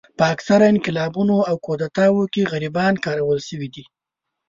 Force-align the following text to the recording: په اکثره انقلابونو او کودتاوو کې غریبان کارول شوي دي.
په 0.17 0.23
اکثره 0.33 0.65
انقلابونو 0.73 1.35
او 1.49 1.55
کودتاوو 1.65 2.23
کې 2.33 2.49
غریبان 2.51 2.93
کارول 3.05 3.39
شوي 3.49 3.67
دي. 3.75 3.83